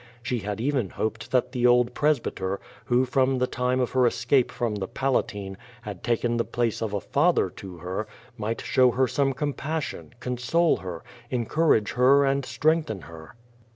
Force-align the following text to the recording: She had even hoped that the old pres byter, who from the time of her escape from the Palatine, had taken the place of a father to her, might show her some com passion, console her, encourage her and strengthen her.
She 0.23 0.39
had 0.39 0.59
even 0.59 0.89
hoped 0.89 1.29
that 1.29 1.51
the 1.51 1.67
old 1.67 1.93
pres 1.93 2.19
byter, 2.19 2.57
who 2.85 3.05
from 3.05 3.37
the 3.37 3.45
time 3.45 3.79
of 3.79 3.91
her 3.91 4.07
escape 4.07 4.51
from 4.51 4.73
the 4.73 4.87
Palatine, 4.87 5.57
had 5.83 6.01
taken 6.01 6.37
the 6.37 6.43
place 6.43 6.81
of 6.81 6.91
a 6.95 6.99
father 6.99 7.51
to 7.51 7.77
her, 7.77 8.07
might 8.35 8.61
show 8.61 8.89
her 8.89 9.07
some 9.07 9.31
com 9.31 9.53
passion, 9.53 10.15
console 10.19 10.77
her, 10.77 11.03
encourage 11.29 11.91
her 11.91 12.25
and 12.25 12.45
strengthen 12.47 13.01
her. 13.01 13.35